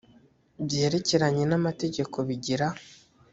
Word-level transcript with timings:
byerekerenye 0.65 1.43
n 1.47 1.53
amategeko 1.59 2.17
bigira 2.27 2.67